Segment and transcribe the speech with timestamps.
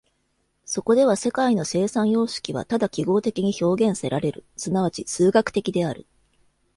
[0.65, 6.07] そこでは世界の生産様式はただ記号的に表現せられる、即ち数学的である。